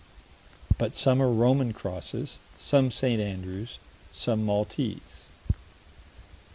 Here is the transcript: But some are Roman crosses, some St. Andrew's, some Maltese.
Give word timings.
But 0.79 0.95
some 0.95 1.21
are 1.21 1.29
Roman 1.31 1.73
crosses, 1.73 2.39
some 2.57 2.89
St. 2.89 3.21
Andrew's, 3.21 3.77
some 4.11 4.43
Maltese. 4.43 5.27